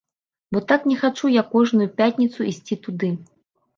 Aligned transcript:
Бо 0.55 0.61
так 0.69 0.87
не 0.91 0.95
хачу 1.01 1.29
я 1.33 1.43
кожную 1.53 1.89
пятніцу 1.99 2.39
ісці 2.53 2.81
туды. 2.89 3.09